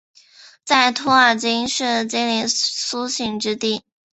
[0.63, 3.83] 在托尔金是精灵苏醒之地。